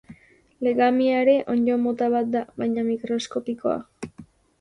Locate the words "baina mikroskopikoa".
2.63-3.77